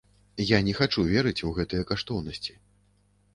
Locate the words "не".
0.67-0.71